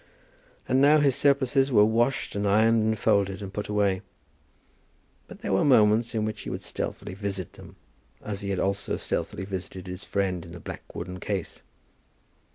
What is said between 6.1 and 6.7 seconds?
in which he would